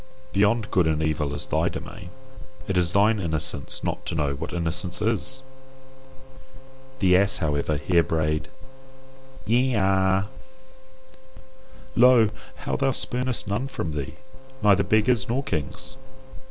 [0.33, 2.09] Beyond good and evil is thy domain.
[2.67, 5.43] It is thine innocence not to know what innocence is.
[6.97, 8.47] The ass, however, here brayed
[9.45, 10.27] YE A.
[11.95, 12.31] Lo!
[12.55, 14.15] how thou spurnest none from thee,
[14.63, 15.97] neither beggars nor kings.